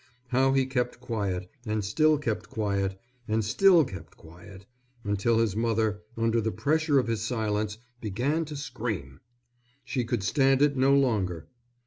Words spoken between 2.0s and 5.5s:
kept quiet, and still kept quiet, until